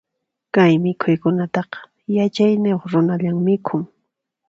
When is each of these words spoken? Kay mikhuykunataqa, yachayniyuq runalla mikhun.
Kay 0.53 0.73
mikhuykunataqa, 0.83 1.79
yachayniyuq 2.15 2.83
runalla 2.91 3.29
mikhun. 3.45 3.83